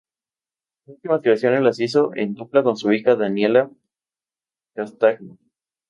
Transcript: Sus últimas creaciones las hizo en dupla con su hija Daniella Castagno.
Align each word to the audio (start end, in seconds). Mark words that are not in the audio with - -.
Sus 0.83 0.95
últimas 0.95 1.21
creaciones 1.21 1.61
las 1.61 1.79
hizo 1.79 2.09
en 2.15 2.33
dupla 2.33 2.63
con 2.63 2.75
su 2.75 2.91
hija 2.91 3.15
Daniella 3.15 3.69
Castagno. 4.73 5.37